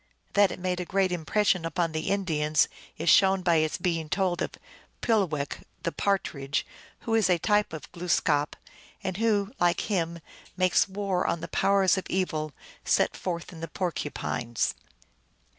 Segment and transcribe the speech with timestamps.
[0.33, 2.67] That it made a great impression upon the Indians
[2.97, 4.53] is shown by its being told of
[5.01, 6.65] Pulewech, the Partridge,
[7.01, 8.55] who is a type of Glooskap,
[9.03, 10.19] and who, like him,
[10.57, 12.51] makes war on the powers of evil,
[12.83, 14.73] set forth in the Porcupines.